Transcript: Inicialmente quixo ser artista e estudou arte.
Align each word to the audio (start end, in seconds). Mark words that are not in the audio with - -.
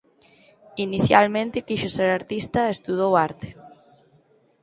Inicialmente 0.85 1.65
quixo 1.67 1.89
ser 1.97 2.09
artista 2.11 2.59
e 2.65 2.73
estudou 2.77 3.11
arte. 3.27 3.47